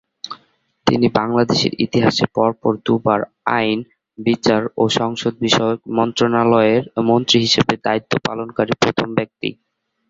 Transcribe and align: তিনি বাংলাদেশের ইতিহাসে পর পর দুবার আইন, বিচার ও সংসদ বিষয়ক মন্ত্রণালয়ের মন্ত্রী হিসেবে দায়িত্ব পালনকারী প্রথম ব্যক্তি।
তিনি 0.87 1.07
বাংলাদেশের 1.15 1.73
ইতিহাসে 1.79 2.25
পর 2.35 2.49
পর 2.61 2.73
দুবার 2.85 3.19
আইন, 3.57 3.79
বিচার 4.19 4.61
ও 4.77 4.93
সংসদ 4.99 5.33
বিষয়ক 5.41 5.79
মন্ত্রণালয়ের 5.97 6.81
মন্ত্রী 7.09 7.37
হিসেবে 7.45 7.73
দায়িত্ব 7.85 8.13
পালনকারী 8.27 8.73
প্রথম 8.81 9.07
ব্যক্তি। 9.17 9.49